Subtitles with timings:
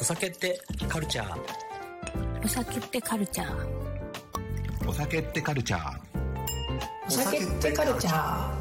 [0.00, 1.38] お酒ってカルチャー？
[2.42, 4.88] お酒ってカルチャー？
[4.88, 5.98] お酒ってカルチャー
[7.06, 8.60] お酒ってカルチャー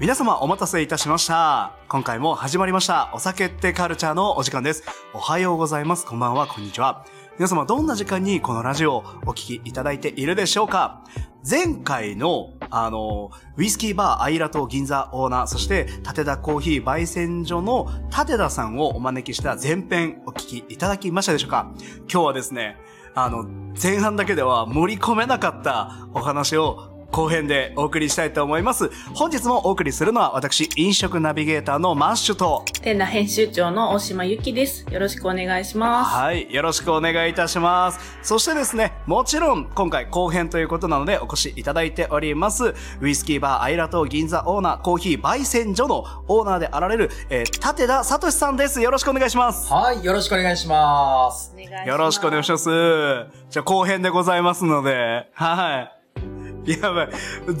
[0.00, 1.76] 皆様お待たせいたしました。
[1.88, 3.10] 今回も始まりました。
[3.12, 4.82] お酒ってカルチャーのお時間です。
[5.12, 6.06] おはようございます。
[6.06, 6.46] こんばんは。
[6.46, 7.04] こんにちは。
[7.38, 11.02] 皆様どんな時間にこのラジオをお聞きいただいているでしょうか？
[11.48, 21.72] 前回の、あの、ウイスキーバーアイラと銀座オーナー、そして、立田コーヒー焙煎所の立田さんをお招きした前編お聞きいただきましたでしょうか？
[22.00, 22.76] 今日はですね、
[23.14, 23.44] あの、
[23.82, 28.90] 前半だけでは盛り込めなかったお話を後編でお送りしたいと思います。
[29.14, 34.86] 本日もお送りするのは私、飲食ナビゲーターのマッシュと、店内編集長の大島ゆきです。
[34.90, 36.10] よろしくお願いします。
[36.10, 38.00] はい、よろしくお願いいたします。
[38.22, 48.80] そしてですね、もちろん今回後編ということなのでお越しいただいております、ウイスキーバーアイラと銀座オーナーコーヒー焙煎所のオーナーであられる、えー、立田聡さんです。
[48.80, 49.70] よろしくお願いします。
[49.70, 51.52] はい、よろしくお願いします。
[51.54, 52.70] お願いしますよろしくお願いします。
[53.50, 56.01] じゃあ後編でございますので、はい。
[56.64, 57.08] やばい。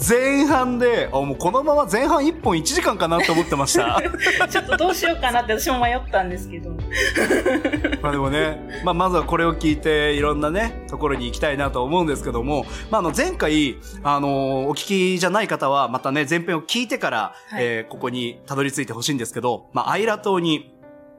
[0.08, 4.00] 前半で、あ、もうこのまま前半1本1時間かなと思ってました。
[4.48, 6.70] ちょっとどうしようかなって私も迷ったんですけど。
[8.00, 20.72] まあでもね、まあまずはこれを聞いていろんなね、ところに行きたいなと思うんですけども、まああの前回、あのお聞きじゃない方はまたね、前編を聞いてから、はいえーここにたどり着いてほしいんですけど、まあアイラ島に、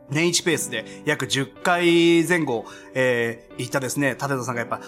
[0.09, 4.81] 年一ペースで約10回前後、えー行ったですね、立田さんがやっぱ、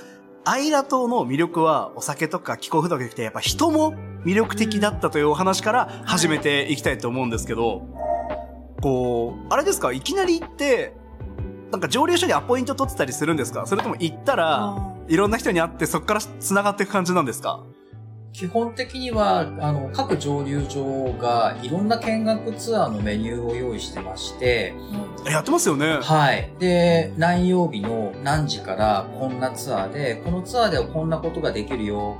[0.47, 7.81] アイラ島の魅力はお酒とか気候風土が来て、やっぱ人も魅力的だったというお話から始めていきたいと思うんですけど、
[8.79, 9.91] こう、あれですか？
[9.91, 10.93] いきなり行って、
[11.71, 13.65] なんか蒸留所にアポイント取ってたりするんですか？
[13.65, 17.63] それとも行ったら、いろんな人に会ってそこから繋がっていく感じなんですか？
[18.37, 24.73] 基本的には、あの、各蒸留所がいろんな見学ツアーのメニューを用意してまして、
[25.25, 25.99] えやってますよね。
[26.01, 26.51] はい。
[26.59, 32.17] で、何曜日の何時からこんなツアーで、このツアーではこんなことができるよ、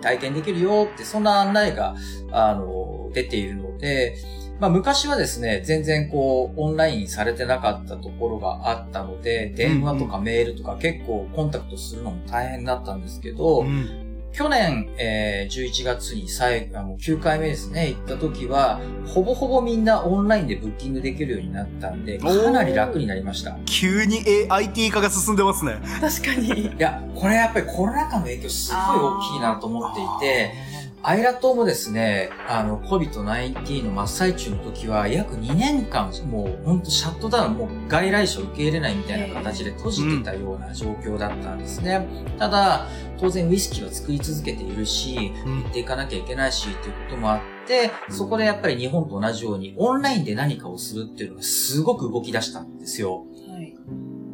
[0.00, 1.96] 体験できるよって、そんな案内が、
[2.32, 4.16] あの、出ているので、
[4.58, 14.05] まあ昔はですね、全然こう、オンラインされてなかったところがあったので、電話とかメールとか結構コンタクトするのも大変だったんですけど、うん。
[14.36, 23.56] 去年、えー11月に最あの9回目ですね、行った時は、ほぼほぼみんなオンラインでブッキングできるようになったんで、かなり楽になりました。
[23.64, 25.76] 急に A- IT 化が進んでますね。
[26.02, 26.66] 確かに。
[26.66, 30.52] いや、これやっぱりコロナ禍の影響すごい大きいなと思っていて、
[31.08, 42.04] アイラ島もですね、あの、COVID-19 の真っ最中の時は、約2年間、もう本当シャットダウン、もう外来種を受け入れないみたいな形で閉じてたような状況だったんですね。
[42.40, 42.88] ただ、
[43.20, 53.26] 当然ウイスキーは作り続けているし、うん行っていかなきゃいけないし、ということもあって、そこでやっぱり日本と同じように、オンラインで何かをするっていうのがすごく動き出したんですよ。
[53.48, 53.76] はい。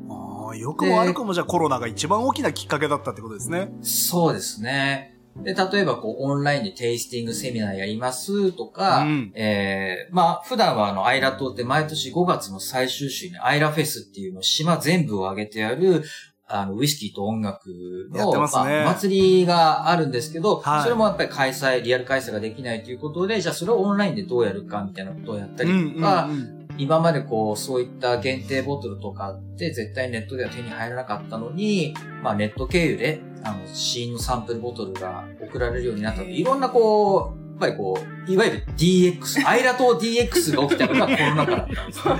[0.08, 3.68] ああ、よくも悪くもじゃあコロナが一番大きなきっかけだったってことですね。
[3.82, 5.11] そうですね。
[5.37, 9.32] で、例えばこう、オンラインでテイスティングセミナーやりますとか、うん。
[9.34, 16.04] えー、まあ、普段はあの、アイラ島って毎年5月の最終週にアイラフェスっていうのを島全部を挙げてやる、
[16.47, 17.66] あの、ウイスキーと音楽
[18.12, 18.81] の、てますね。
[18.81, 20.82] あお祭りがあるんですけど、はい。
[20.82, 37.98] それもやっぱり開催、リアル開催ができないということで、じゃあそれをオンラインでどうやるかみたいなことをやったりとか、うんうん今までこう、そういった限定ボトルとかって絶対ネットでは手に入らなかったのに、まあネット経由で、あの、試飲のサンプルボトルが送られるようになったいろんなこう、やっぱりこ
[38.28, 42.14] う、いわゆる DX、アイラ島 DX が起きたのがコロナ禍だったんですね。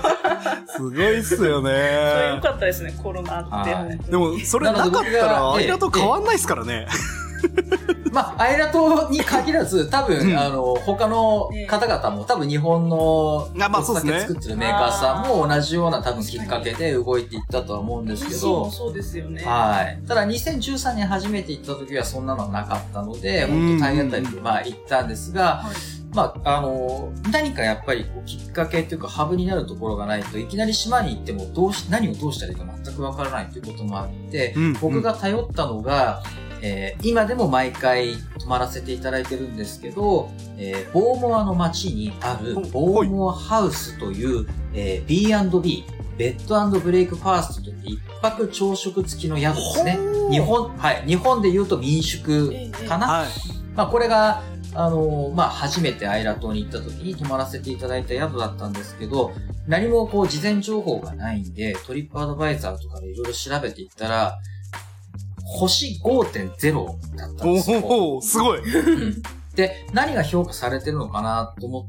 [0.77, 2.41] すごいっすよそれよね。
[2.43, 3.65] かったですね、コロナっ
[3.99, 4.11] て。
[4.11, 6.87] でも、それなかったら、がアイラと変わんないっすからね。
[8.13, 10.39] まあ、アイラ島に限らず、多分、うん。
[10.39, 14.13] あの、他の方々も、多分日本の、あまあそうですね。
[14.13, 18.39] お酒作ってるメーカーさんも同じような多分きっかけで動いていったとは思うんですけど。
[18.39, 19.43] そう、そうですよね。
[19.45, 19.99] はい。
[20.07, 23.79] ただ2013年初めて行った時はそんなのはなかったので、うん。
[23.79, 26.03] 本当体当たりでまあ行ったんですが、はい。
[26.15, 34.73] まあ、あの、何かやっぱりこうきっかけというかハブになるところがないといきなり島に行ってもどうし、何をどうしたらいいか全くわからないということもあって、うん。
[34.75, 36.23] 僕が頼ったのが、
[36.63, 45.85] えー今でも毎回泊まらせていただいてるんですけど、えーボーモアの街にあるボーモアハウスという、えー B&B、
[46.17, 49.99] ベッドブレイクファーストといって一泊朝食付きの宿ですね。
[50.31, 51.03] 日本、はい。
[51.07, 52.53] 日本で言うと民宿
[52.89, 53.07] かな。
[53.09, 53.29] はい。
[53.75, 54.43] まあこれが、
[54.75, 59.33] あのまあ初めてアイラ島に行った時に泊まらせていただいた宿だったんですけど、
[59.67, 64.39] 何もこう事前情報がないんで、トリップアドバイザーとかでいろいろ調べていったら、
[65.53, 67.81] 星5.0だったんですよ。
[67.85, 68.61] おおすごい。
[68.61, 69.23] うん
[69.55, 71.87] で、何が評価されてるのかなと思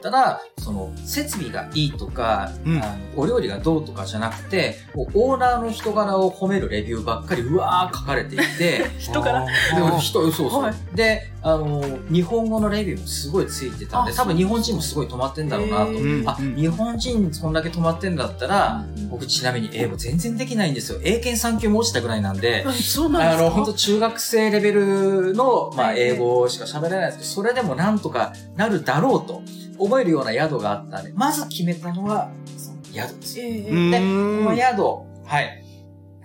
[0.00, 2.82] たら、その、設備がいいとか、うん。
[2.82, 9.46] あのお料理がどうとかじゃなくて、オーナーの人柄を褒めるレビューばっかりうわー書かれていて、 人から？
[9.74, 10.62] でも人、そうそう。
[10.62, 10.74] はい。
[10.96, 16.30] で、あの、日本語のレビューもすごいついてたんで、あ多分日本人もすごい止まってんだろうなと。
[16.30, 20.98] あ、日本人こんだけ止まってんだったら、僕ちなみに英語全然できないんですよ。
[21.02, 23.46] 英検3級も落ちたぐらいなんで、あそうなんですか？
[23.46, 26.00] あの、本当中学生レベルの、まあ、はい。
[26.00, 29.42] 英語しか喋れないですけど、それでもなんとかなるだろうと
[29.80, 33.20] 思えるような宿があったんで、まず決めたのは、その宿。
[33.20, 33.46] ですよ。
[33.46, 33.90] えーん。
[33.90, 35.64] で、この宿、はい。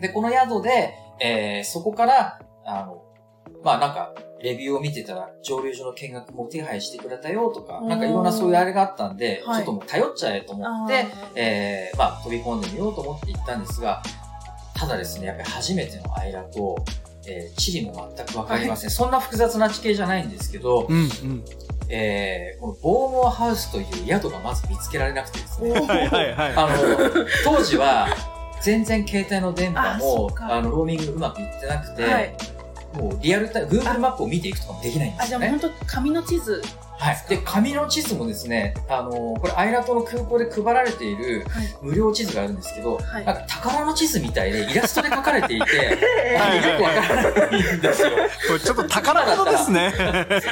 [0.02, 3.02] で、この宿で、えー、そこから、あの、
[3.64, 9.58] まあなんか、レビューを見てたら、蒸留所の見学も手配してくれたよとか、なんかいろんなそういうあれがあったんで、はい。
[9.58, 11.06] ちょっともう頼っちゃえと思って、
[11.36, 14.04] えー、まあ飛び込んでみようと思って行ったんですが、
[14.76, 16.76] ただですね、やっぱり初めてのアイラと、
[17.28, 18.90] えー、地理も全くわかりません。
[18.90, 21.44] そんな複雑な地形じゃないんですけど、うんうん。
[21.90, 25.72] えー、このボーモアハウスという宿がまず見つけられなくてですね。
[25.72, 26.54] はいはいはい。
[26.56, 28.08] あの、当時は、
[28.62, 32.36] 全然携帯の電波もあの、ローミングうまくいってなくて、はい。
[32.96, 35.72] もうリアルタイム、Google マップを見ていくとかもできないんであ、すよねじゃあ。
[35.72, 36.62] 本当紙の地図。
[36.98, 37.18] はい。
[37.30, 41.76] で、紙の地図もですね、あの、これ、アイラ島の空港で配られているはい。
[41.82, 45.78] 無料地図があるんですけど、はいなんか宝の地図みたいでイラストで描かれていて、
[46.38, 48.10] はいよくわからないんですよ。
[48.48, 49.94] これちょっと宝物ですね。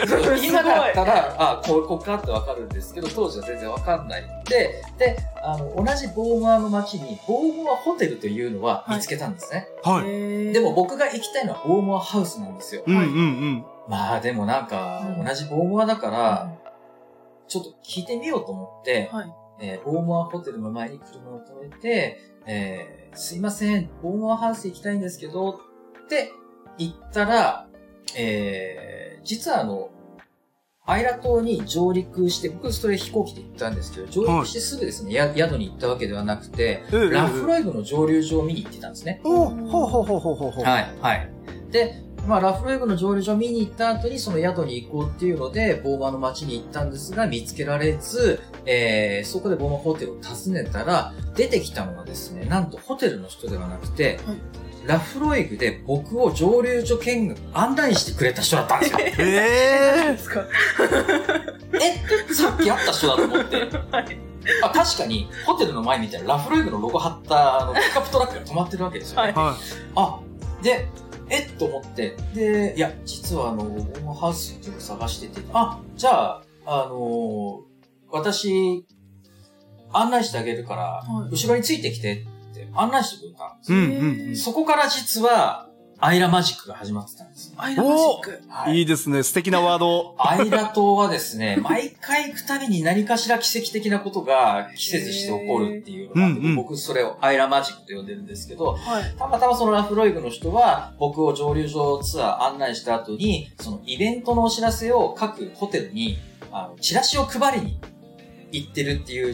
[0.08, 9.68] そう今だったら、あ、こう、こうかってわかるんですけど、当時は全然わかんないんで、で、あの、同じボーモアの街に、ボーモアホテルというのは見つけたんですね。
[9.84, 10.06] はい。
[10.06, 12.84] ででも、僕が行きたいのはボーモアハウスなんですよ。
[12.86, 13.66] うんうんうん。
[13.88, 16.54] まあでもなんかう、ん同じボーモアだから、
[17.48, 19.34] ちょっと聞いてみようと思って、はい。
[19.60, 26.32] えーボーモアホテルの前に車を止めて、えーすいません、ボーモアハウス行きたいんですけど、って
[26.78, 27.68] 言ったら、
[28.16, 29.90] えー実はあの、
[30.86, 39.22] アイラ島に上陸して、僕それ飛行機で行ったんですけど、上陸してすぐですね、や宿に行ったわけではなくて、うんうんラフロイグの蒸留所を見に行ってたんですね。
[39.24, 40.66] おほうほうほうほうほうほう。
[40.66, 41.30] はい、はい。
[41.72, 41.96] で、
[42.28, 54.38] まあ、ラフロイグの蒸留所を見に行った後にその宿に行こうっていうので、ボーマの町に行ったんですが、見つけられず、えー、そこでボーマホテルを訪ねたら、出てきたのがですね、なんとホテルの人ではなくて、はい
[54.86, 59.00] ラフロイグで僕を蒸留所見学案内してくれた人だったんですよ。
[59.18, 60.46] ええですか
[61.74, 63.56] えさっき会った人だと思って。
[63.92, 64.18] はい。
[64.62, 69.28] あ確かに、ホテルの前みたいなラフロイグのロゴ貼ったあのピックアップトラックが止まってるわけですよね。
[69.28, 69.58] はいは
[69.96, 70.20] あ、
[70.62, 70.90] で、
[71.34, 71.40] え？
[71.40, 77.62] っと思って、で、いや、実はあの、オーマハウスっていうのを探してて、あ、じゃあ、あの
[78.12, 78.86] 私、
[79.92, 83.90] 案内してあげるから、はい後ろについてきてって案内してくれたんですい。
[83.90, 84.02] うよ。
[84.02, 84.36] んうんうん。
[84.36, 85.70] そこから実は、
[86.06, 87.54] アイラマジックが始まってたんです。
[87.56, 88.42] アイラマジック。
[88.50, 89.24] はいいいですね。
[89.24, 90.16] 素敵なワード。
[90.20, 99.16] アイラ島はですね、毎回行くたびに何かしら奇跡的なことが季節して起こるっていうのがあって、うんうん僕それをアイラマジックと呼んでるんですけど、はい。
[99.18, 106.18] たまたまそのラフロイグの人は、僕を蒸留所ツアー案内した後に、そのイベントのお知らせを各ホテルに、
[106.52, 107.80] あの、チラシを配りに
[108.52, 109.34] 行ってるっていう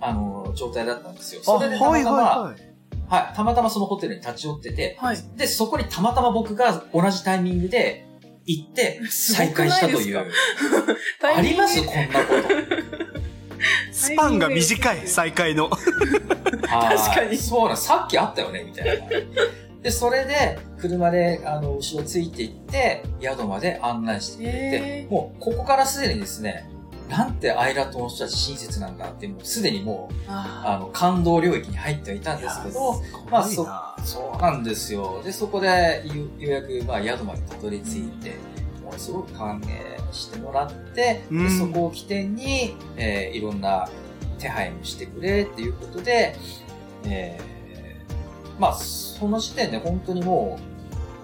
[0.00, 1.42] あの、状態だったんですよ。
[1.44, 2.67] それでたまたま、はい、はい。
[3.08, 5.16] たまたまそのホテルに立ち寄ってて、はい。
[5.36, 8.06] で、そこにたまたま僕が同じタイミングで
[8.44, 10.18] 行って、再会したという。
[11.36, 11.82] あります？
[11.84, 13.18] こんなこと。
[13.92, 15.68] スパンが短い、再会の。
[15.68, 19.06] 確かにそうなん、さっきあったよね、みたいな。
[19.82, 26.68] で、それで、車で、あの、後ろついていって、宿まで案内してくれてもう、ここからすでにですね、
[27.08, 33.00] なんてアイラ島の人たち親切なんだって、もうすでにもう、ああの、感動領域に入ってはいたんですけど、
[33.30, 33.66] まあ、そ、
[34.04, 35.20] そうなんですよ。
[35.24, 38.36] で、そこで、よようやく、まあ、宿までたどり着いて、
[38.84, 39.68] もうすごく歓迎
[40.12, 41.44] してもらって、うん。
[41.44, 43.88] でそこを起点に、えーいろんな
[44.38, 46.36] 手配もしてくれっていうことで、
[47.04, 47.48] えー
[48.60, 50.58] まあ、その時点で本当にも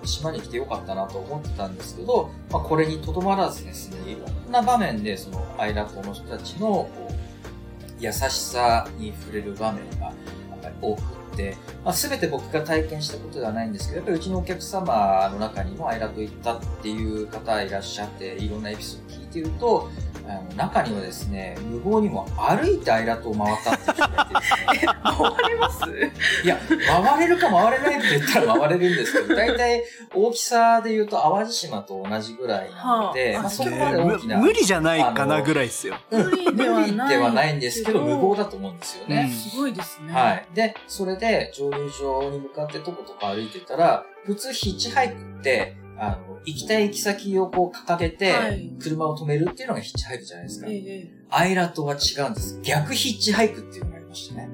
[0.02, 7.12] う、島に来てよかったなと思ってたんですけど、まあ、これにとどまらずですね、いろんな場面で、その、アイラ島の人たちの、こう、
[7.98, 10.14] 優しさに触れる場面が、やっ
[10.62, 11.02] ぱり多く
[11.36, 19.90] て、まあ、全て僕が体験したことではないんですけど、やっぱりうちのお客様の中にもアイラと行ったっていう方いらっしゃって、いろんなエピソード聞いてると、
[20.26, 24.28] あの中にはですね、無謀にも歩いてアイラ島を回ったって人が
[24.74, 25.80] いて 回れます？
[26.42, 26.58] いや、
[27.04, 35.96] 回れるか回れないって言ったら回れるんですけど、 大体大きさで言うと淡路島と同じぐらいなので、はあまあ、そこねまで大きな、む無理じゃないかなぐらいですよ。
[36.10, 39.30] うん無理ではないんですけど、無謀だと思うんですよね。
[39.30, 40.12] すごいですね。
[40.14, 40.46] はい。
[40.54, 50.66] で、それで、で蒸留所に向かってとことこ歩いてたら、普通ヒッチハイクって、あの、行きたい行き先をこう掲げてはい、車を止めるっていうのがヒッチハイクじゃないですか。
[50.68, 52.60] ええアイラ島は違うんです。
[52.62, 54.48] 逆ヒッチハイクっていうのがありましてね。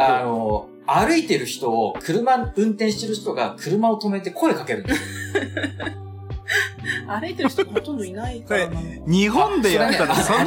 [0.00, 5.92] あの、歩いてる人を、車、運転してる人が車を止めて声かけるんですよ。
[7.08, 8.80] 歩いてる人ほとんどいないからな。
[9.06, 10.44] 日本でやったら、そんな、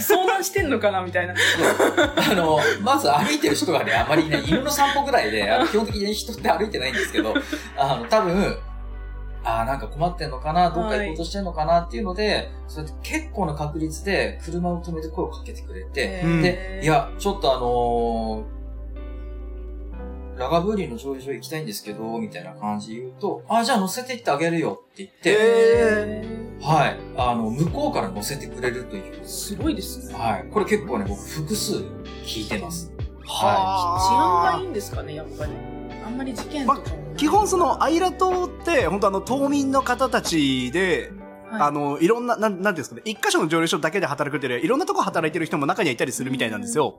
[0.00, 1.34] 相談してんのかなみたいな。
[1.34, 4.44] あの、まず歩いてる人がね、あまりいない。
[4.44, 7.34] 犬の散歩ぐらいで、あの基本的に人って歩いてないんですけど、
[7.76, 8.58] あの、多分、
[9.44, 18.55] ああ、なんか困ってんのかな、どっか行こうとしてんのかなっていうので、そうやって結構な確率で車を止めて声をかけてくれて、うんで、い、や、ちょっとあのー
[20.36, 26.22] ラガブーリーの蒸留所行きたいんですけど、みたいな感じで言うと、あ、じゃあ乗せて行ってあげるよって言って、え
[26.60, 26.96] はい。
[27.16, 29.24] あの、向こうから乗せてくれるという。
[29.24, 30.14] すごいですね。
[30.14, 30.46] はい。
[30.50, 31.76] これ結構ね、僕複数
[32.24, 32.92] 聞いてます。
[33.24, 35.52] 治安がいいんですかね、やっぱり。
[36.04, 37.16] あんまり事件とかもない。
[37.16, 41.12] 基本その、アイラ島って、本当あの、島民の方たちで、
[41.58, 46.98] はい、あの、いろんな、なん、なんていうんですかね、一箇所の蒸留所だけで働くっていうよりいろんなとこ働いてる人も中にはいたりするみたいなんですよ。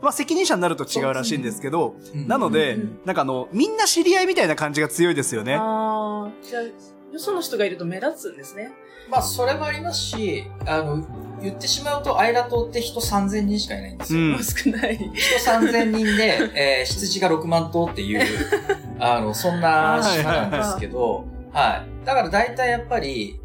[0.00, 5.54] まあ、責任者になると違うらしいんですけど、うんなのでなんかあの、みんな知り合いみたいな感じが強いですよね。
[5.54, 6.70] ああ、じゃあ、よ
[7.18, 8.72] その人がいると目立つんですね。
[9.08, 11.04] まあ、それもありますし、あの、
[11.42, 14.20] 言ってしまうと、アイラ島って人3000人しかいないんですよ。
[14.20, 14.96] うんまあ少ない。
[14.96, 18.22] 人3000人で、えー羊が6万頭っていう、
[18.98, 22.06] あの、そんな島なんですけど、はい。
[22.06, 23.38] だから大体やっぱり、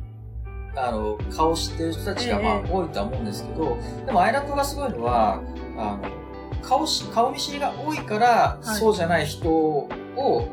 [0.77, 5.41] あの、顔知ってる人たちがまあええ多いとは思うんですけど、でもアイラ島がすごいのは、
[5.77, 8.79] あの、顔し、顔見知りが多いから、はい。
[8.79, 10.47] そうじゃない人を、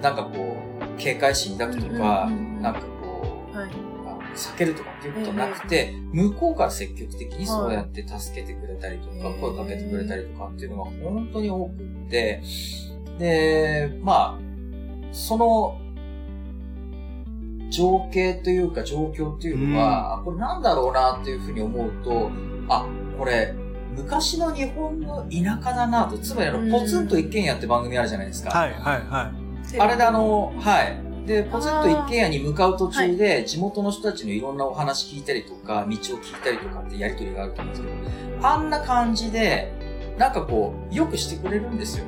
[0.00, 2.86] なんかこう、警戒心抱くとか、なんかこ
[3.52, 3.56] う、
[4.36, 12.42] 避けるとかっていうことなくて、向こうから積極的にそうやって助けてくれたりとか、はい声かけてくれたりとかっていうのが本当に多くって、
[13.18, 14.44] で、まあ、
[15.12, 15.78] その、
[17.74, 22.30] 情景というか状況っていうのは、これなんだろうなっていうふうに思うと、
[22.68, 22.86] あ、
[23.18, 23.52] これ、
[23.96, 26.68] 昔の日本の田舎だなと、つまりあうん。
[26.68, 28.50] の、ポツンと一軒家って番組あるじゃないですか。
[28.50, 29.32] はい、はい、は
[29.74, 29.80] い。
[29.80, 31.26] あれであの、はい。
[31.26, 39.72] で、ポツンと一軒家に向かう途中で、地元の人たちのいろんなお話聞いたりとか、道を聞いたりとかってやりとりがあると思うんですけど、あんな感じで、
[40.18, 42.04] なんかこう、よくしてくれるんですよ。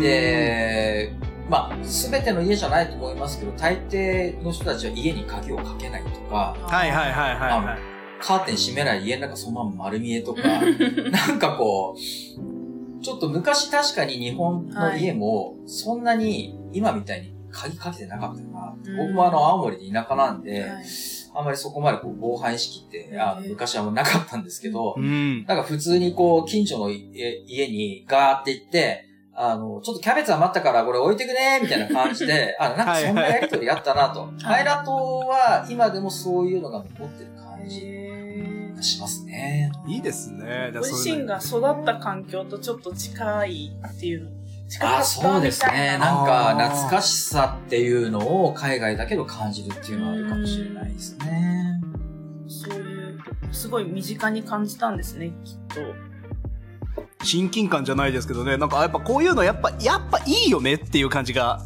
[0.00, 1.12] で、
[1.52, 7.78] まあ、すべての家じゃないと思いますけど、大抵の人たちは家に鍵をかけないとか、はい、はい、はい、はいはい。
[8.24, 10.40] カーテン閉めない家の中そのまま丸見えとか、
[11.12, 18.74] なんかこう、ちょっと昔確かに日本の家も、そんなに今みたいに鍵かけてなかったな。
[18.74, 20.84] うん僕もあの、青森で田舎なんで、はい
[21.34, 25.46] あんまりそこまでこう防犯意識って、あええ昔はもうなかったんですけど、うん。
[25.46, 34.20] なんか普通にこう、近所の家家にガーって行って、あの、ちょっとキャベツ余ったからこれ置いてくねみたいな感じで、 あ、なんかそんなやりとりあったなと。
[34.20, 39.72] はいアイラ島は今でもそういうのが残ってる感じしますね。
[39.86, 40.70] いいですね。
[40.74, 44.30] ご自身が育った環境とちょっと近いっていうの。
[44.68, 45.98] 近かあ、ったそうですね。
[45.98, 51.80] なんか懐かしさっていうのを海外だけど感じるっていうのはあるかもしれないですね。
[52.48, 53.18] そういう、
[53.50, 56.11] すごい身近に感じたんですね、きっと。
[57.22, 61.62] 親近感じゃないですけどね、なんかやっぱこういうのやっぱ、やっぱいいよねっていう感じが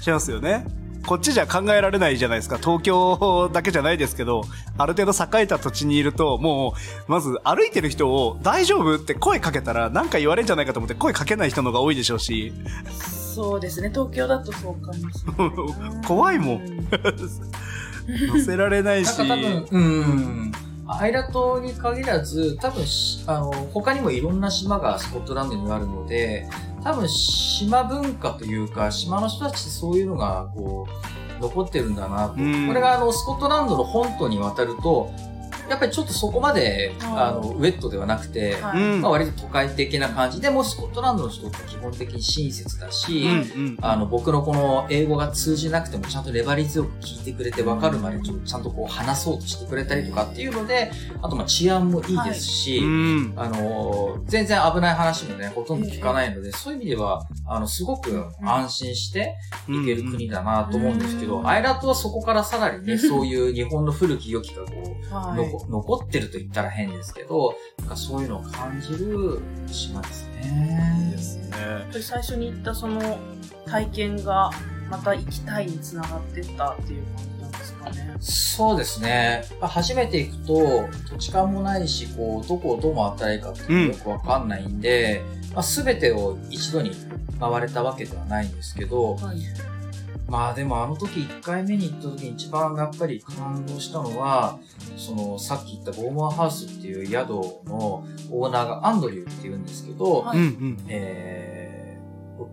[0.00, 0.66] しますよね。
[1.06, 2.58] こっちじゃ考えられないじゃないですか。
[2.58, 4.42] 東京だけじゃないですけど、
[4.76, 6.74] ある程度栄えた土地にいると、も
[7.08, 12.52] う、まず歩いてる人を大丈夫って声かけたら何か言われるんじゃないかと思って声かけない人の方が多いでしょうし。
[13.36, 16.02] そうですね、東京だとそうかもしれないな。
[16.08, 16.88] 怖いもんうん
[18.08, 19.16] 乗せられないし。
[19.18, 20.52] なんか多分、うん。
[20.88, 26.48] アイラ島に限らず、多分し、あの、他にもいろんな島がスコットランドにはあるので、
[26.84, 30.86] 多分島文化というか、島の人たちってそういうのが、こ
[31.38, 32.34] う、残ってるんだなと。
[32.34, 35.10] うんこれがあの、スコットランドの本島に渡ると、
[35.68, 38.56] やっぱりちょっとそこまで、あの、ウェットではなくて。
[38.62, 40.40] まあ割と都会的な感じ。
[40.40, 43.78] でもスコットランドの人って基本的に親切だし、うんうん。
[43.80, 50.90] あの、僕のこの英語が通じなくてもちゃんと粘り強く聞いてくれて分かるまでちょちゃんとこう話そうとしてくれたりとかっていうので、
[51.22, 53.32] あとまあ治安もいいですし、うん。
[53.36, 59.36] あの、全然危ない話もね、ほとんど聞かないので、そういう意味では、あの、すごく安心して
[59.68, 61.48] いける国だなと思うんですけど、うん。
[61.48, 64.72] アイラトはそこからさらにね、 そういう日本の古き良きがこ
[65.10, 65.36] う、はい。
[65.36, 71.12] 残残ってると言ったら変ですけど、なんかそういうのを感じる島ですね。
[71.12, 71.56] ですね。
[72.02, 73.18] 最初に言ったその
[73.66, 74.50] 体験が
[74.90, 78.14] また行きたいにつながってったっていう感じなんですかかね。
[78.20, 79.44] そうですね。
[79.60, 85.22] 初めて行くと、土地勘もないし、こう、どこをどう回ったらいいかってよくわかんないんで、
[85.54, 86.92] まあ、全てを一度に
[87.40, 89.38] 回れたわけではないんですけど、はい。
[90.28, 94.58] まあでもあの時1回目に行った時に一番やっぱり感動したのは、
[94.96, 97.30] そのさっき言ったボーモアハウスっていう宿
[97.66, 100.38] のオーナーがアンドリューって言うんですけど、はい。
[100.88, 102.00] え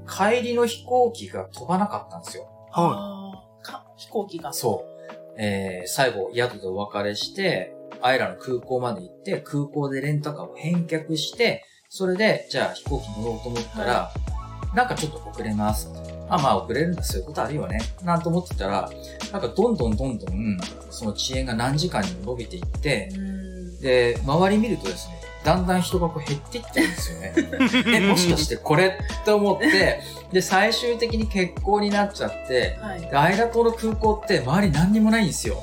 [0.05, 2.47] ー、帰りの飛行機が飛ばなかったんですよ。
[2.71, 4.53] はあーか飛行機が。
[4.53, 5.41] そう。
[5.41, 14.11] えー、最後宿でお別れして、アイラの空港まで行って、空港でレンタカーを返却して、それで、じゃあ飛行機乗ろうと思ったら、
[14.75, 15.89] なんかちょっと遅れます。
[16.29, 17.79] あ、まあ遅れるんだ、そういうことあるよね。
[18.03, 18.89] なんと思ってたら、
[19.31, 20.57] なんかどんどんどんどん、
[20.89, 23.79] その遅延が何時間にも伸びていってう、ん。
[23.79, 27.33] で、周り見るとですね、だんだん人がこう減っていってるんですよね。
[27.97, 30.01] え、もしかしてこれって思って、
[30.31, 33.01] で、最終的に欠航になっちゃって、はい。
[33.01, 35.61] でアイラ島の空港って周り何にもないんですよ。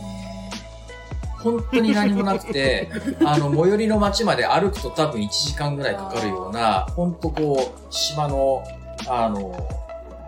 [1.42, 2.90] 本当に何もなくて、
[3.24, 8.62] あの、最寄りの町まで歩くと多分1時間ぐらいかかるような、本当こう、島の、
[9.08, 9.68] あの、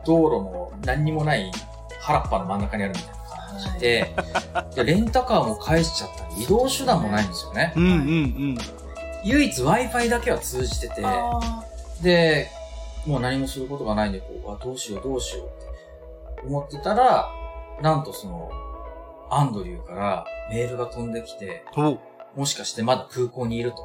[0.05, 1.51] 道路の何にもない
[2.01, 4.15] 原っぱの真ん中にあるみたいな感じで、
[4.75, 7.79] でレンタカーも返しちゃったり、移動手段もないんですよねい。。
[7.79, 8.59] うんうん
[9.25, 11.63] 唯一 Wi-Fi だけは通じてて、あ
[12.03, 12.51] で、
[13.07, 15.47] もう何もすることがないんで、こう、あ、どうしようどうしよう
[16.33, 17.31] って思ってたら、
[17.81, 18.51] なんとその、
[19.31, 21.65] アンドリューからメールが飛んできて、
[22.35, 23.77] もしかしてまだ空港にいると。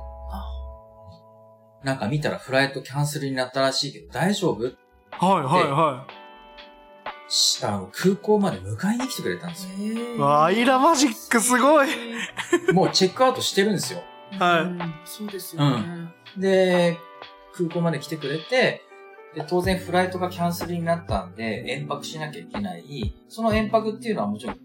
[1.84, 4.72] なんか見たらフライトキャンセルになったらしいけど大丈夫？
[5.20, 6.08] はいはいは
[7.30, 10.22] しあの空港まで迎えに来てくれたんですよ。
[10.24, 11.88] わあ、アイラマジックすごい。
[12.74, 14.02] もうチェックアウトしてるんですよ。
[14.40, 16.14] はいうんそうですよね。
[16.38, 16.98] で、
[17.54, 18.82] 空港まで来てくれて、
[19.36, 23.16] で、当然フライトがキャンセルになったんで、延泊しなきゃいけない。
[23.28, 24.58] その延泊っていうのはもちろん、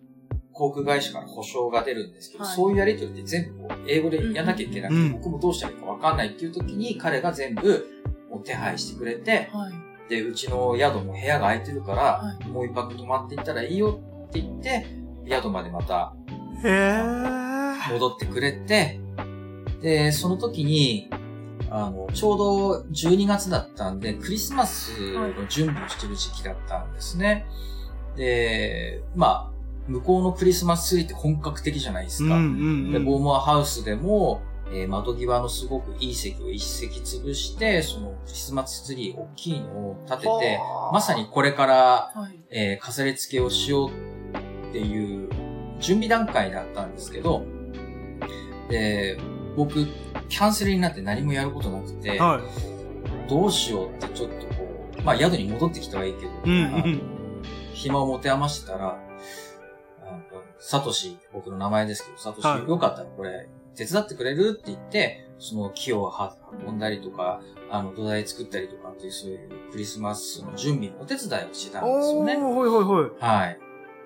[0.52, 7.87] 航空会社から保証が出るんですけど、はいそういうやりとりって全部英語でやんなきゃいけなくて、うん僕もどうしたらいいかわかんないっていう時に、彼が全部
[8.44, 9.91] 手配してくれて、はい。
[10.12, 14.87] で、うちの宿も部屋が空いてるから、はもう一泊泊まっていったらいいよって言って、
[15.26, 16.14] 宿までまた。
[17.90, 19.00] 戻ってくれて、
[19.80, 21.08] で、その時に、
[21.71, 27.47] あの、ちょうど12月だったんで、クリスマスの準備をしてる時期だったんですね。
[28.15, 29.52] で、まあ、
[29.89, 32.36] 向こうのクリスマスツリーって本格的じゃないですか。
[32.36, 33.04] うんうんで、うん。
[33.06, 40.61] ボーモアハウスでも、えー窓際のすごくいい席を一席潰して、そのクリスマスツリー大きいのを立てて、
[40.93, 41.75] まさにこれから
[42.15, 42.39] はい。
[42.50, 45.28] えー飾り付けをしようっていう
[45.80, 47.45] 準備段階だったんですけど、
[48.69, 49.19] で、
[49.56, 49.87] 僕、
[50.28, 53.28] キャンセルになって何もやることなくて、はい。
[53.28, 56.54] どうしようってちょっとこう、まあ宿に戻ってきたはいいけど、うんう
[56.89, 57.02] ん
[57.75, 58.99] 暇を持て余してたら、
[60.58, 66.13] サトシ、僕の名前ですけど、サトシ、はいよかったらこれ、手伝ってくれるって言って、その木を
[66.67, 72.37] 運んだりとか、あの土台作ったりとかっていうそういうクリスマスの準備のお手伝いをしてたんですよね。
[72.37, 73.11] おー、ほいほいほい。
[73.19, 73.58] はい。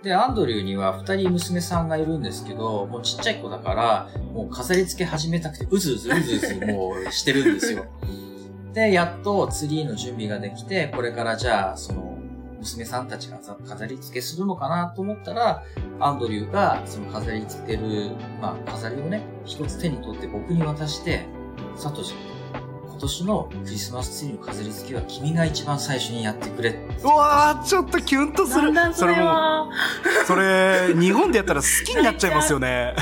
[0.03, 7.87] で、アンドリューには二人娘さんがいるんですけど、もうちっちゃい子だから、もう飾り付け始めたくて、うずうずうずうずもうしてるんですよ。
[8.73, 12.16] で、やっとツリーの準備ができて、これからじゃあ、その、
[12.59, 15.63] 娘さんたちが飾り付けするのかなと思ったら、
[16.01, 21.27] アンドリューがその飾り付ける、まあ、飾りをね、一つ手に取って僕に渡して、
[21.77, 22.15] サトシ、
[22.89, 28.95] 今年のクリスマスツリーの飾り付けは君が一番最初にやってくれってうわー、ちょっとキュンとするだんだん。
[28.95, 29.71] それもう、は、
[30.27, 32.95] それ、日本でやったら好きになっちゃいますよね。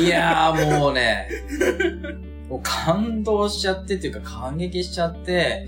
[0.00, 1.28] いやーもうね、
[2.48, 5.66] もう感動しちゃってっていうか感激しちゃって、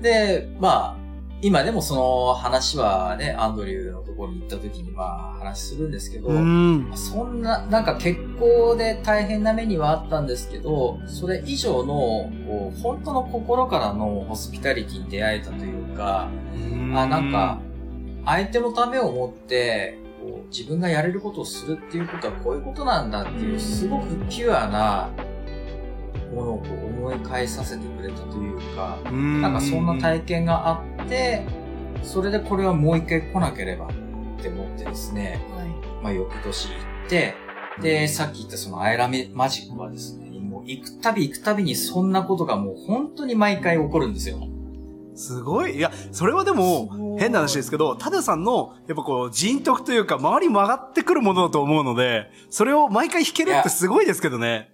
[0.00, 1.01] で、まあ、
[1.42, 6.92] 今でもその話はね、アンドリューのところに行った時にまあ話するんですけど、うん。
[6.94, 16.28] そんな、なんか結構で大変な目にはあったんですけど、それ以上の、こう、本当の心からのホスピタリティに出会えたというか、
[16.94, 17.60] あ、なんか、
[18.24, 25.10] 相手のためを思って、こう自分がやれることをするっていうことはこういうことなんだっていう、すごくピュアな
[26.34, 31.46] ものをこう思い返させてくれたというか、うん、なんかそんな体験があって、
[32.02, 33.88] それでこれはもう一回来なければっ
[34.42, 35.68] て思ってですね、はい。
[36.02, 36.74] まあ翌年行
[37.06, 37.34] って、
[37.80, 44.38] で、さっき言ったそのアイラメマジックはですね、もう行くたび行くたびにそんなことがもう本当に毎回起こるんですよ。
[45.14, 45.76] すごい。
[45.76, 54.71] いや、それはでも、い変な話ですけど、タダさんの、やっぱこう、人徳というか、周り曲がってくるものだと思うので、それを毎回弾けるってすごいですけどね。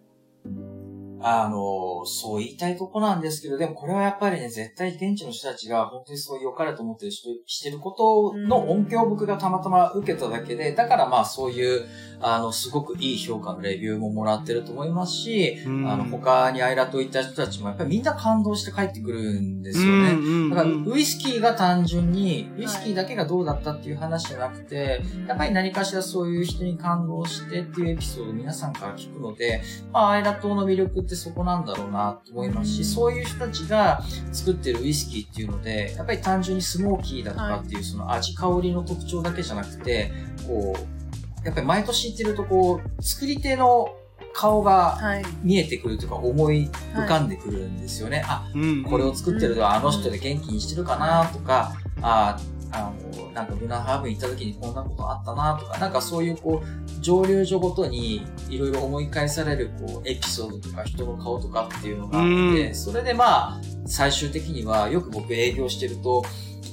[1.21, 11.87] あの、そう言いたいとこなんですけど、でもこれはやっぱりね、絶対現地の人たちが本当にそう良かれと思ってる人、してることの音響僕がたまたま受けただけで、だからまあそういう、
[12.21, 15.89] あの、すごくいい評価のレビューももらってると思いますし、うん。
[15.89, 20.51] あの、他にアイラといった人たちもやっぱりみんな感動して帰ってくるんですよね。
[20.51, 40.13] だから、ウイスキーが単純に、ウイスキーだけがどうだったっていう話じゃなくて、やっぱり何かしらそういう人に感動してっていうエピソードを皆さんから聞くので、まあ、アイラ島の魅力ってそこなんだろうなと思いますし、そういう人たちが作ってるウイスキーっていうので、やっぱり単純にスモーキーだとかっていうその味香りの特徴だけじゃなくて、
[40.47, 43.95] こう、やっぱり毎年行ってるとこう、作り手の
[44.35, 45.25] 顔がはい。
[45.43, 48.23] 見えてくるというか思い浮かんでくるんですよね。
[48.27, 52.39] あ、うん、これを作ってるのはあの人で元気にしてるかなとか、あ
[52.71, 62.75] あの、なんかブナハーブに行った時にこんなことあったなとか、なんかそういうこう、蒸留所ごとにいろいろ思い返されるこう、エピソードとか人の顔とかっていうのがあって、うん。
[62.75, 66.23] それでまあ、最終的にはよく僕営業してると、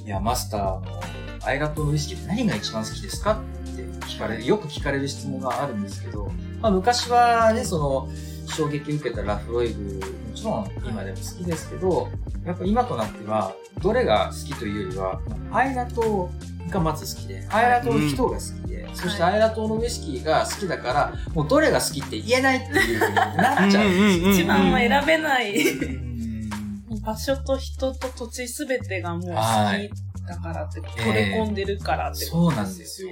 [0.04, 1.00] いや、マスターの
[1.44, 3.40] アイラットのウイスキーって何が一番好きですか
[3.72, 6.30] って聞かれる、よく聞かれる質問があるんですけど、
[6.60, 8.08] まあ昔はね、その、
[8.48, 12.08] 衝撃受けたラフロイグ、もちろん今でも好きですけど、
[12.44, 15.20] やっぱ今となっては、どれが好きというよりは、
[15.50, 16.30] アイラ島
[16.70, 23.88] がまず好きで、アイラ島の人が好きで、そしてアイラ島のウイスキーが好きだから、もうどれが好きって言えないっていう風になっちゃう。
[23.88, 24.30] んですよ。
[24.30, 25.58] 一番も選べない。
[25.58, 27.00] うん。
[27.02, 29.90] 場所と人と土地すべてがもう好きはい
[30.26, 33.10] だからって、取れ込んでるからってそうなんですよ。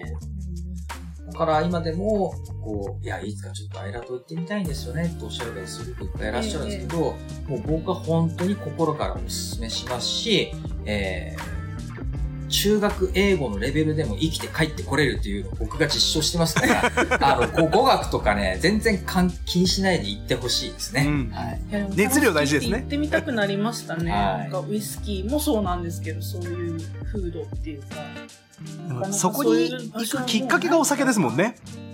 [1.35, 10.53] から今でも、こう、いや、いつかちょっとアイラ島行ってみたいんですよね、とおっしゃる方すごくいっぱいいらっしゃるんですけど、もう僕は本当に心からお勧めしますし、
[10.87, 16.83] えー、中学英語のレベルでも生きて帰ってこれるっていうのを僕が実証してますから、
[17.21, 21.05] あの、こう語学とかね、全然関気にしないで行ってほしいですね。
[21.07, 21.61] うんはい。
[21.97, 24.11] 熱量大事ですね行ってみたくなりましたね。
[24.11, 26.81] はいなんかウイスキーもそうなんですけど、そういう
[27.13, 27.97] 風土っていうか。
[29.13, 31.57] そこに行くきっかけがお酒ですもんね。
[31.79, 31.85] うん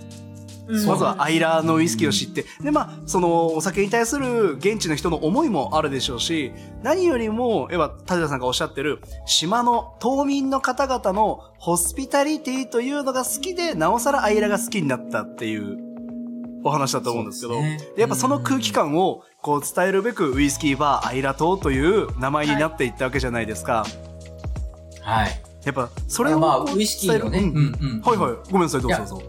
[0.87, 15.77] まずはアイラーのウイスキーを知って、で、まあ、そのお酒に対する現地の人の思いもあるでしょうし、何よりも、やっぱ、田さんがおっしゃってる、島の島民の方々のホスピタリティというのが好きで、なおさらアイラが好きになったっていう
[16.63, 23.85] お話だと思うんですけど、ねでやっぱその空気感をこう伝えるべく、ウイスキーバーアイラ島という名前になっていったわけじゃないですか。
[25.01, 25.50] はい。
[25.65, 28.51] やっぱ、それをまあ、ウイスキーのね、うんうんうんはいはい。
[28.51, 29.23] ごめんなさい、どうぞどうぞ。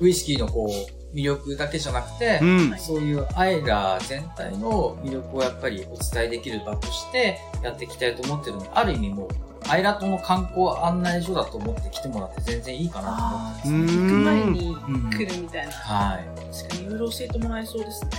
[0.00, 2.78] ウイスキーのこう、魅力だけじゃなくて、うん。
[2.78, 9.28] そういうアイラ全体の魅力をやっぱりお伝えできる場としてやっていきたいと思ってるので、ある意味もう、
[9.68, 13.68] アイラ島の観光案内所だと思って来てもらって全然いいかなと思ってます。
[13.68, 14.76] うん行く前に
[15.10, 15.72] 来るみたいな。
[15.72, 16.28] はい。
[16.54, 18.10] 確かにいろいろ教えてもらえそうですね。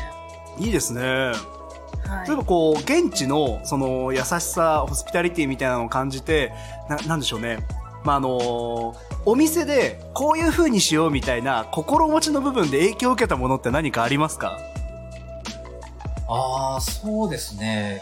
[0.59, 1.31] いいですね。
[2.07, 6.51] はい例えばこう、現地の、その、優しさ、ホスピタリティみたいなのを感じて、
[6.89, 7.59] な、なんでしょうね。
[8.03, 14.57] まあ、あのお店で、こういう風にしようみたいな、心持ちの部分で影響を受けたものって何かありますか？
[16.27, 18.01] ああ、そうですね。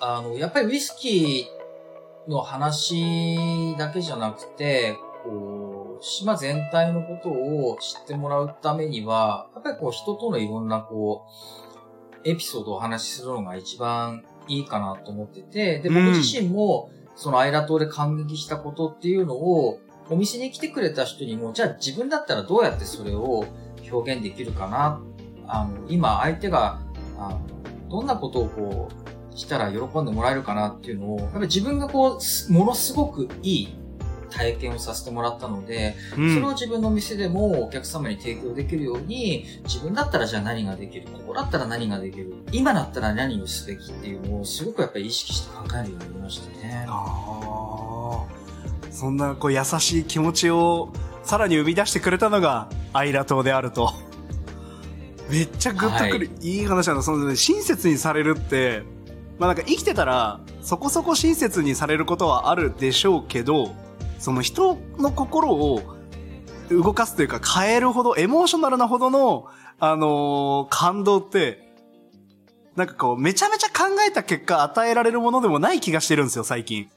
[0.00, 11.71] あの、やっぱりウイスキーの話だけじゃなくて、こう、島全体のことを知ってもらうためには、やっぱりこう人とのいろんなこう、
[12.24, 19.78] エピソードをお話しするのが一番いいかなと思ってて、で、うん僕自身も、そのアイラ島で感激したことっていうのを、
[20.10, 23.46] お店に来てくれた人にも、じゃあ自分だったらどうやってそれを
[23.90, 25.00] 表現できるかな？
[25.46, 26.80] あの、今相手が、
[27.18, 27.40] あの、
[27.88, 33.78] どんなことをこう、したら喜んでもらえるかなっていうのを、やっぱり自分がこうす、ものすごくいい
[34.32, 46.86] 体験をさせてもらったので、うんそれを自分の店でもお客様に提供できるように、自分だったらじゃあ何ができるここだったら何ができる今だったら何をすべきっていうのをすごくやっぱり意識して考えるようになりましたね。
[46.88, 50.90] あーそんな、こう、優しい気持ちを、
[51.24, 53.92] さらに生み出してくれたのが、アイラ島であると。
[55.30, 57.02] めっちゃグッとくる、、はいい話なんだ。
[57.02, 58.82] その、ね、親切にされるって、
[59.38, 63.74] まあなんか生きてたら、そこそこ親切にされることはあるでしょうけど、
[64.22, 65.82] その人の心を
[66.70, 69.48] 動かすというか変えるほど、エモーショナルなほどの、
[69.80, 71.74] あのー感動って、
[72.76, 76.88] なんかこう、めちゃめちゃ考えた結果与えられるものでもない気がしてるんですよ、最近。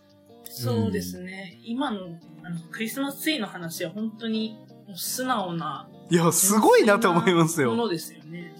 [0.43, 1.59] そうですね。
[1.63, 1.99] 今の
[2.43, 4.55] あのクリスマスツリーの話は本当に
[4.93, 5.89] 素直な。
[6.11, 7.71] いや、すごいなと思いますよ。
[7.71, 8.55] ものですよね。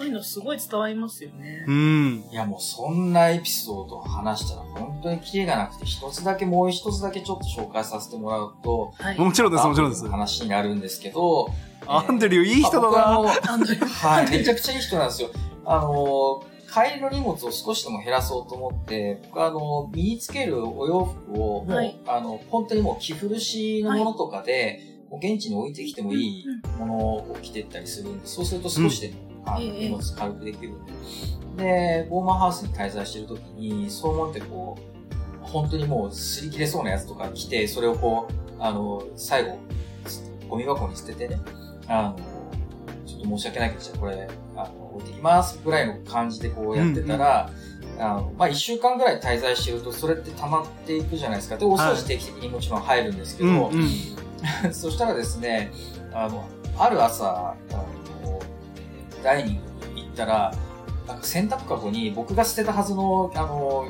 [0.00, 1.70] そういうのすごい伝わりますよねう。
[1.70, 2.24] ん。
[2.30, 9.18] いやもうそんなエピソードを話したら本当にキリがなくて、一つだけもう一つだけちょっと紹介させてもらうと、はい。
[9.18, 10.08] もちろんです、もちろんです。
[10.08, 11.50] 話になるんですけど、
[11.86, 13.52] アンドリューいい人だな。
[13.52, 15.28] アンドリューはい、めちゃくちゃいい人なんですよ。
[15.66, 26.44] ああの、帰りの荷物を少しでも減らそうと思って、僕はあの、身につけるお洋服を、はいあの、本当にもう着古しのものとかで、もう現地に置いてきてもいい
[26.78, 30.92] ものを着てったりするんで、そうすると少しでも、あのええ荷物軽くできるんで。
[31.56, 39.58] で、ボーマンハウスに滞在してる時に、そう思ってこう、本当にもう擦り切れそうなやつとか着て、それをこう、あの、最後、
[40.48, 41.40] ゴミ箱に捨ててね、
[41.88, 42.16] あの、
[43.06, 47.50] ちょっと申し訳ないけど、じゃあこれ、あの、置いてきますぐらいの感じでこうやってたら、
[47.98, 51.56] あの、まあ、一週間ぐらい滞在してると、それって溜まっていくじゃないですか。
[51.56, 53.90] で、お掃除定期的にもちろん入るんですけど、うんうん
[54.72, 55.70] そしたらですね、
[56.14, 56.44] あの、
[56.78, 57.54] ある朝、
[59.20, 60.54] あの、ダイニングに行ったら、
[61.06, 63.86] なんか洗濯かごに僕が捨てたはずの、あの、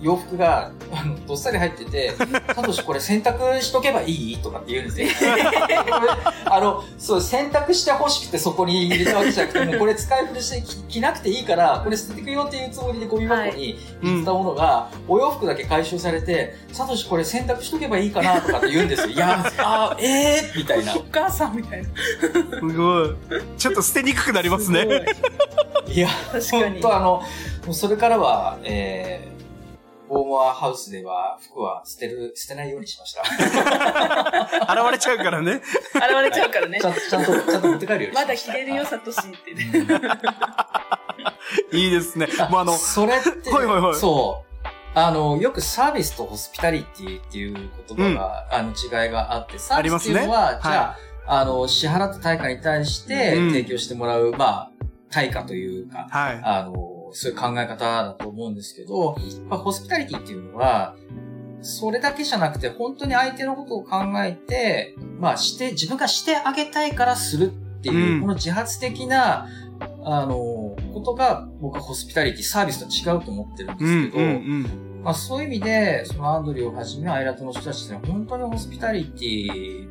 [0.00, 2.12] 洋服が、あの、どっさり入ってて、
[2.54, 4.36] サトシこれ洗濯しとけばいい？
[4.38, 5.08] とかって言うんですよ。
[6.46, 19.08] あの、そう、洗濯して欲しくてそこに入れたわけじゃなくて、もう これ使い古して着着なくていいから、これ捨ててくよっていうつもりでゴミ箱に入れたものが、お洋服だけ回収されて、サトシこれ洗濯しとけばいいかなとかって言うんですよ。
[19.08, 20.58] いや、あー、えー？
[20.58, 21.04] みたいなお。
[21.10, 21.88] 母さんみたいな。
[22.58, 23.10] すごい。
[23.56, 24.86] ちょっと捨てにくくなりますね。
[25.86, 26.62] いや、確かに。
[26.62, 27.22] 本当あの、
[27.66, 29.33] もうそれからは、えー、
[30.14, 33.22] ボーモアハウスでは服は捨てる、捨てないようにしました。
[33.22, 35.54] 現れちゃうからね。
[35.54, 36.84] 現れちゃうからねち。
[36.84, 38.32] ゃんと、ちゃんと、ちゃんと持って帰るよしました。
[38.32, 39.88] だ着れるよ、サトシってね。
[41.72, 42.28] いいですね。
[42.48, 44.68] もうあの、それって、はいはいはいそう。
[44.96, 50.96] あの、よくサービスとホスピタリティっていう言葉が、あの、違いがあって、サービスっていうのは、ありますねじゃ
[51.26, 54.70] あ、あの、支払った対価に対して提供してもらう、まあ、
[55.10, 56.40] 対価というか、はい。
[56.44, 59.16] あの、そういう考え方だと思うんですけど、
[59.48, 60.96] まあ、ホスピタリティっていうのは、
[61.62, 68.20] それだけじゃなくて、本当に相手のことを考えて、まあ、して、自分がしてあげたいからするっていう、うん。
[68.20, 69.48] この自発的な、
[70.04, 79.88] あの、ことが、僕はホスピタリティ、サービスと違うと思ってるんでうんすけど、うんまあ、そういう意味で、そのアンドリューをはじめ、アイラトの人たちって本当にホスピタリティ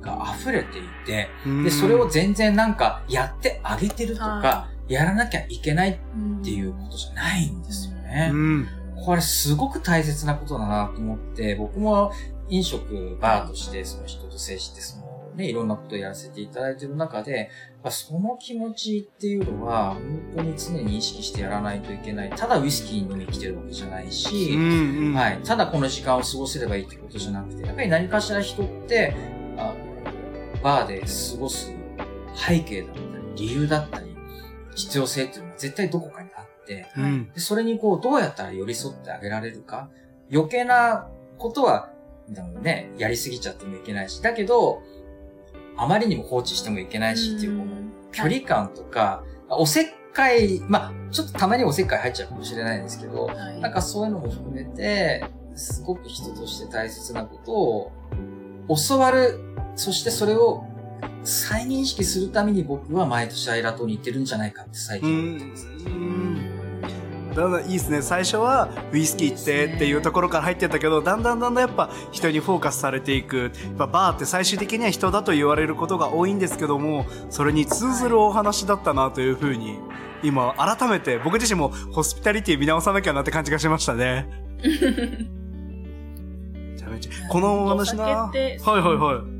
[0.00, 1.64] が溢れていて、うん。
[1.64, 5.96] で、それを全然なんかやってあげてるとかは、やらなきゃいけないっ
[6.44, 8.30] っていうことじゃないんですよね。
[8.30, 8.68] うん。
[9.02, 12.12] これすごく大切なことだなと思って、僕も
[12.50, 17.50] 飲食バーとしてその人と接して、そのね、いろんなことをやらせていただいている中で、
[17.82, 20.02] まあその気持ちっていうのは、本
[20.36, 22.30] 当に常に意識してやらないといけない。
[22.30, 25.14] ただウイスキー飲み来てるわけじゃないし、うんうん。
[25.14, 25.38] はい。
[25.42, 29.14] ただこの時間を過ごせればいいってことじゃなくて、やっぱり何かしら人って、
[29.56, 31.72] あの、バーで過ごす
[32.34, 34.13] 背景だったり、理由だったり、
[34.74, 37.30] 必要性っていうのは絶対どこかにあって、うん。
[37.32, 39.88] でそれにこう、どうやったら寄り添ってあげられるか。
[40.32, 41.08] 余計な
[41.38, 41.90] ことは、
[42.62, 44.82] ね、やりすぎちゃってもいけないし、だけど、
[45.76, 47.72] あまりにも放置してもいけないしっていう、この
[48.12, 57.92] 距離感とか、おせっかい、まあ、ちょっとたまにおせっかい入っちゃうかもしれないんですけど、はいなんかそういうのも含めて、すごく人として大切なことを
[58.88, 59.38] 教わる、
[59.76, 60.64] そしてそれを
[61.24, 65.66] 再認識するために僕は毎年アイラトに行ってるんじゃないかって最う近思ってます。
[65.66, 67.34] ん。
[67.34, 68.02] だんだんいいですね。
[68.02, 73.52] 最初はウイスキーってっていうところから入ってったけど、だんだんだんだんやっぱ人にフォーカスされていく。
[73.64, 79.78] やっぱバーって最終的には人だと言われることが多いんですけども、それに通ずるお話だったなというふうに、
[80.22, 84.26] 今改めて僕自身もホスピタリティ見直さなきゃなって感じがしましたね。
[84.62, 84.78] め
[86.78, 87.12] ちゃめちゃ。
[87.28, 88.04] このお話な。
[88.04, 88.58] おはいはい
[88.96, 89.33] はい。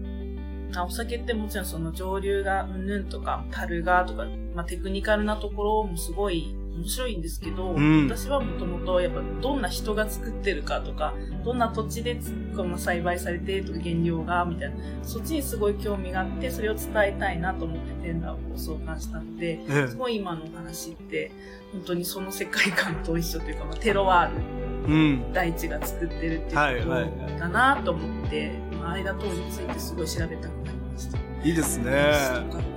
[0.82, 8.08] あお酒ってもちろんその上流がうんぬんとか、樽がとか、まあ、テクニカルなところもすごい面白いんですけど、うん。
[8.08, 21.30] 私はもともとやっぱどんな人が作ってるかとか、どんな土地でつこの栽培されてとか原料がみたいな、そっちにすごい興味があって、それを伝えたいなと思ってテンダーをご相関したので、えすごい今のお話って、
[21.72, 25.32] 本当にその世界観と一緒というか、まあ、テロワール、えうん。
[25.32, 27.04] 大地が作ってるってはいいうはい。
[27.04, 28.63] ことだなと思って、まあ、ア
[28.98, 31.18] イラ島についてすごい調べたくなりました。
[31.44, 31.92] いいですね。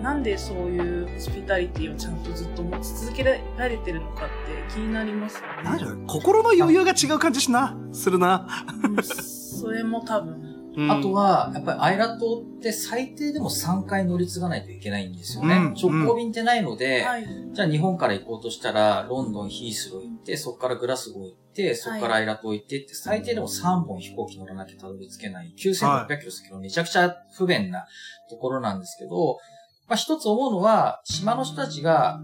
[0.01, 5.63] なんでそういうホスピタリティをちゃんとずっと持ち続けられてるのかって気になりますよね。
[5.63, 8.65] なんだろう心の余裕が違う感じしな、するな。
[8.83, 10.33] うんそれも多分。
[10.33, 15.55] うんあと、は、やっぱりアイラ島って最低でも3回乗り継がないといけないんですよね。
[15.55, 17.25] うん直行便ってないので、はい。
[17.51, 21.37] じゃあ日本から行こうとしたら、ロンドン、ヒースロー行って、そこからグラスゴー行って、
[21.75, 27.87] そこからアイラ島行ってって、最低でも3本飛行機乗らなきゃたどり着けない、9600キロ先のめちゃくちゃ不便な
[28.29, 29.39] ところなんですけど、
[29.87, 32.21] まあ一つ思うのは、島の人たちが、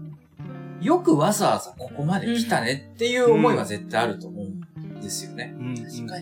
[0.80, 5.54] よくわざわざここまで来たねっていう思いは絶対あると思うんですよね。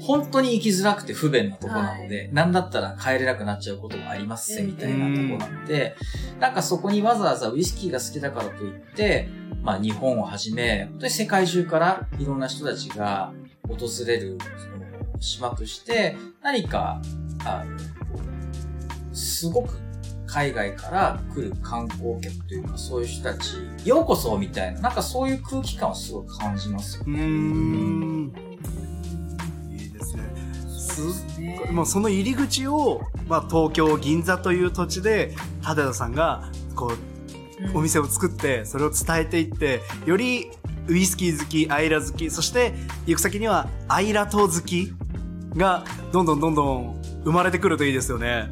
[0.02, 5.96] 本当に行きづらくて不便なとこなので、なんだったら帰れなくなっちゃうこともありますせ、みたいなとこなんで、
[6.38, 9.28] なんかそこにわざわざウイスキーが好きだからといって、
[9.62, 13.32] まあ日本をはじめ、本当に世界中からいろんな人たちが
[13.68, 17.00] 訪れる、その島として、何か、
[17.44, 17.78] あの、
[19.14, 19.74] すごく
[20.26, 28.32] 海外から来る観光客というか、そういう人たち、ようこそみたいな、なんかそういう空気感をすごく感じますようーん。
[29.70, 30.22] いいですね。
[30.66, 31.70] すね。
[31.70, 37.11] もうその入り口を、まあ、東京銀座という土地で舘田さんがこううん
[37.74, 40.50] お店を作ってそれを伝えていってより
[40.88, 42.74] ウイスキー好きアイラ好きそして
[43.06, 44.92] 行く先にはアイラ島好き
[45.56, 48.48] がどんどんどんどん生まれてくるといいですよね。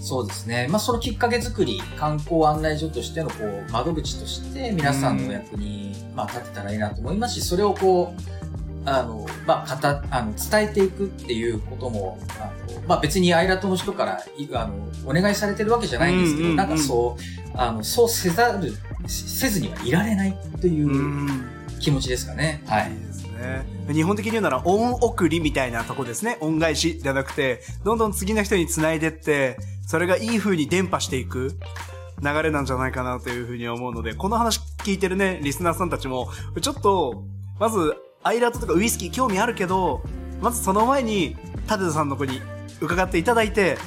[0.00, 0.66] そうですね。
[0.68, 8.41] まあ、そのきっかけ作り、観光案内所としての、こう、窓口として、皆さんのお役に、まあ、立てたらいいなと思いますし、それをこう、
[8.84, 14.74] あの、まあ、かた、あの、伝えていくっていうことも、あの、まあ、別にアイラトの人から、いあの、
[15.06, 17.22] お願いされてるわけじゃないんですけど、なんかそう、
[17.54, 18.74] あの、そうせざる、
[19.06, 21.48] せずにはいられないといううん
[21.80, 22.62] 気持ちですかね。
[22.66, 22.92] はい。
[23.92, 26.38] 日本的に言うなら恩送りみたいなとこですね。
[26.40, 31.58] 恩返しじゃなくて、どんどん次の人に繋いでって、それがいい風に伝播していく
[32.22, 37.24] 流れなんじゃないかなという風に思うので、この話聞いてるね、リスナーさんたちも、ちょっと、
[37.58, 40.02] まず、アイラートとかウイスキー興味あるけど、
[40.40, 42.40] まずその前に、タデさんの子に
[42.80, 43.78] 伺っていただいて、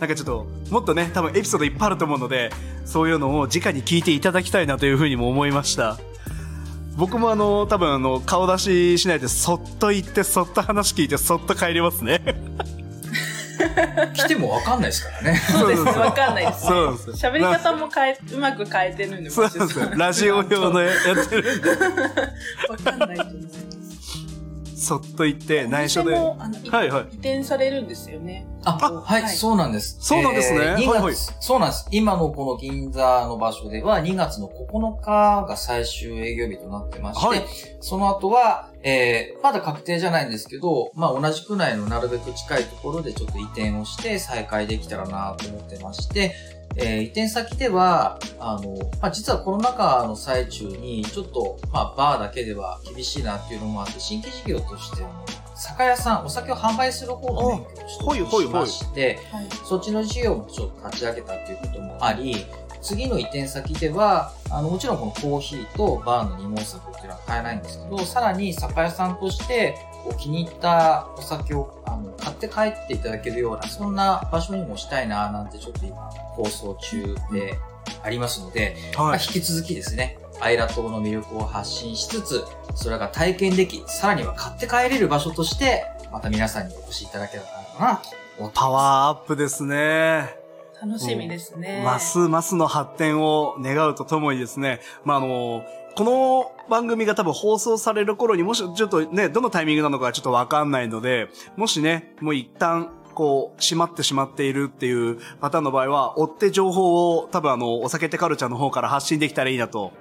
[0.00, 2.50] なんかちょっと、もっとね、多分エピソードいっぱいあると思うので、
[2.84, 5.98] そういうのを直に聞いていただきたいなという風にも思いました。
[6.96, 12.20] 僕もあの、多分あの、顔出ししないで、そっと行って、そっと話聞いて、そっと帰りますね。
[14.14, 15.36] 来てもわかんないですからね。
[15.38, 15.90] そうですね。
[15.92, 16.68] わかんないですね。
[16.68, 19.90] そうなんですよ喋り方も変え、うまく変えてるんで、そうですよ。
[19.96, 21.70] ラジオ用のやってるんで、
[22.68, 23.73] わかんないと思います。
[24.84, 26.14] そっと行って、内緒で。
[26.14, 28.46] 移転されるんですよね。
[28.64, 29.96] あ、あはい、はいそうなんです。
[30.00, 31.86] そうなんですね2月、はいはいそうなんです。
[31.90, 37.44] 今のこの銀座の場所では2月の9日が最終営業日となってまして、はい
[37.80, 46.34] その後は、えー、まだ確定じゃないんですけど、まあ同じ区内のなるべく近いところでちょっと移転をして再開できたらなと思ってまして、
[46.76, 57.66] えー移転先では、あの、まあ、実はコロナ禍の最中に、ちょっと、まあ、バーだけでは厳しいなっていうのもあって、新規事業として、あの酒屋さん、お酒を販売する方の
[58.12, 59.48] 免許をしまして、はい。
[59.66, 62.44] そっちの事業もちょっと立ち上げたっていうこともあり、
[62.82, 77.58] 次の移転先では、あの、もちろんこのコーヒーとバーの二毛作っていうのは買えないんですけど、さらに酒屋さんとして、こう気に入ったお酒をあの買って帰っていただけるような、そんな場所にもしたいな、なんてちょっと今、構想中で
[78.02, 79.20] ありますので、まあはい。
[79.20, 87.44] 引き続きですね、アイラ島の魅力を発信しつつ、それが体験でき、さらには買って帰れる場所として、また皆さんにお越しいただけた
[87.82, 88.52] らなと思ってます。
[88.54, 90.36] パワーアップですね。
[90.82, 91.80] 楽しみですね。
[91.82, 95.64] ますますの発展を願うとともにですね、まあ、あの、
[95.96, 109.92] この番組が多分放送される頃にもしちょっとね、どのタイミングなのかちょっとわかんないので、もしね、もう一旦、こう、閉まってしまっているっていうパターンの場合は、追って情報を多分あの、お酒ってカルチャーの方から発信できたらいいなと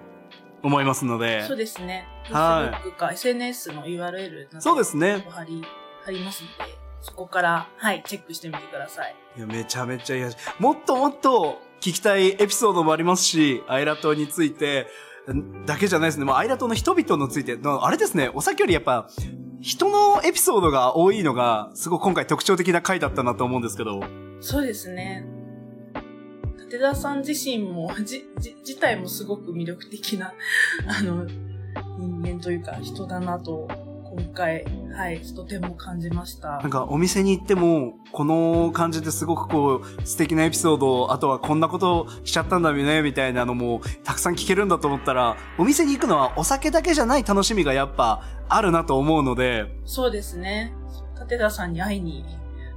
[0.64, 1.58] 思いますのでそう。
[1.58, 2.08] ですね。
[2.32, 5.64] はい Facebook か SNS の URL などそうですねお貼り、
[6.04, 9.16] 貼りますので、そこから、はい、チェックしてみてください。
[9.38, 10.38] いやめちゃめちゃいい話。
[10.60, 14.88] もっともっと聞きたいエピソードもありますし、アイラ島について、
[15.32, 16.26] んだけじゃないですね。
[16.26, 19.10] もうアイラ島の人々について、のあれですね、お酒よりやっぱ、
[19.62, 24.02] 人のエピソードが多いのが、すごい今回特徴的な回だったなと思うんですけど。
[24.40, 25.26] そうですね。
[26.74, 30.34] 立田さん自身も、 じ、じ、自体もすごく魅力的な、
[30.88, 31.28] あの、
[32.00, 33.68] 人間というか人だなと、
[34.16, 36.70] 今回、はい、とても感じましたなん。
[36.70, 50.74] かお店に行っても、この感じですごくこう、素敵なエピソードを、あとはこんなことしちゃったんだよね、みたいなのも、たくさん聞けるんだと思ったら、お店に行くのはお酒だけじゃない楽しみがやっぱあるなと思うので、そうですね。
[51.22, 52.26] 立田さんに会いに、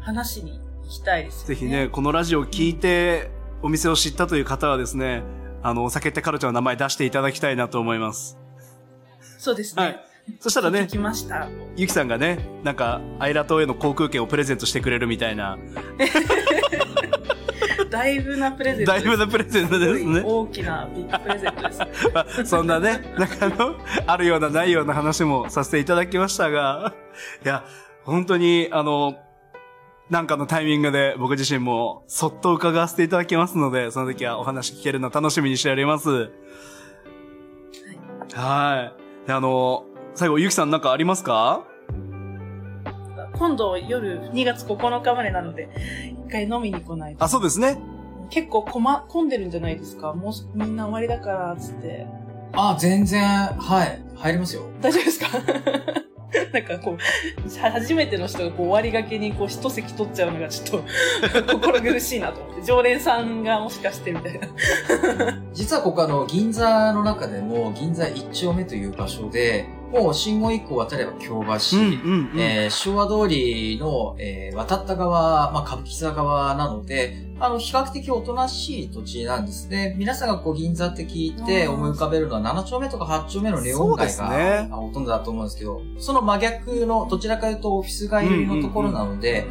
[0.00, 1.54] 話しに行きたいですよね。
[1.54, 5.23] ぜひね、このラジオを聞いて、お店を知ったという方はですね、
[5.62, 8.38] あの、お酒ってカルチャーの名前出していただきたいなと思います。
[9.38, 9.83] そうですね。
[9.83, 10.07] はい
[10.40, 11.49] そしたらね聞、きました。
[11.77, 15.57] ゆきさんがね、なんか、アイラ島への航空券をプレゼントしてくれるみたいな、
[17.90, 19.05] だいぶなプレゼントです。
[19.05, 20.23] だいぶなプレゼントですね。
[20.25, 21.81] 大きなビッグプレゼントです。
[22.12, 26.92] まあそんなね、なんかあの、あるようなないような話もさせていただきましたが、
[27.44, 27.65] いや、
[28.04, 29.15] 本当に、あの、
[30.11, 36.31] なんかのタイミングで僕自身もそっと伺わせていただきますので、その時はお話聞けるの楽しみにしております。
[38.35, 38.92] は
[39.25, 39.27] い。
[39.27, 39.85] であの、
[40.15, 41.65] 最後、ゆきさんなんかありますか？
[43.38, 45.69] 今度夜2月9日までなので、
[46.25, 47.25] 一回飲みに来ないと。
[47.25, 47.77] あ、そうですね。
[48.31, 52.07] 結構こま、混んでるんじゃないですかもうみんな終わりだから、つって。
[52.52, 53.23] あ、全然、
[53.59, 54.02] はい。
[54.17, 54.63] 入りますよ。
[54.81, 55.27] 大丈夫ですか？
[56.52, 60.85] なんかこう、初めての人がこう終わりがけにこう一席取っちゃうのがちょっと
[61.54, 64.48] 心苦しいなと思って、常連さんがもしかしてみたいな。
[65.52, 71.58] 実はここあの、銀座の中でも、銀座一丁目という場所で、もう信号一個渡れば京橋、
[72.70, 79.94] 昭和通りの、えー渡った側、まあ、歌舞伎座側なので、あの、比較的おとなしい土地なんですね。
[79.98, 84.68] 皆さんがこう銀座って聞いて思い浮かべるのは7丁目とか8丁目のネオン街が、すね。
[84.72, 89.46] あほとんどだと思うんですけど、その真逆の、どちらかというとオフィス街のところなので、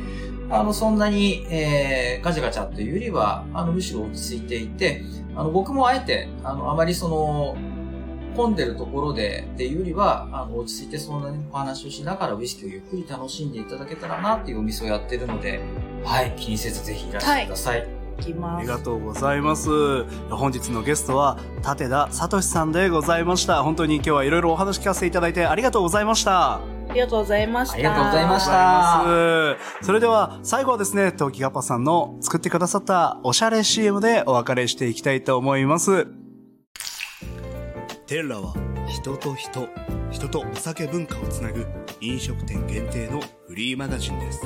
[0.49, 5.03] あの、そんなに、えー、ガチャガチャというよりは、あの、むしろ落ち着いていて、
[5.36, 7.55] あの、僕もあえて、あの、あまりその、
[8.36, 15.61] 混んでるところでっていうよりは、あの、落ち着いてそんなにお話をしながらウイスキーをゆっくり楽しんでいただけたらなっていうお店をやってるので、
[16.03, 17.88] はい、気にせずぜひいらしてください。
[18.19, 18.61] いきあます。
[18.61, 20.03] りがとうございます。
[20.29, 23.63] 本日のゲストは、立田聡さんでございました。
[23.63, 26.55] 本当に今日はいろいろお話聞かせていただいてありがとうございました。
[26.55, 27.75] ありがとうございました。
[27.75, 36.24] ありがとうございましたありがとうございますそれでは、最後はですね、トキガパさんの作ってくださったおしゃれ CM でお別れしていきたいと思います。
[38.08, 38.53] テラは
[38.88, 39.68] 人と人、
[40.12, 41.66] 人とお酒文化をつなぐ
[42.01, 44.43] 飲食店限定のフリーマガジンです。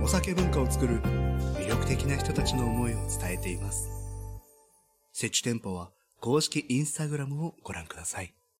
[0.00, 3.90] お酒文化を作る魅力的な人たちの思いを伝えています。
[5.12, 5.90] 設置店舗は
[6.20, 8.32] 公式インスタグラムをご覧ください。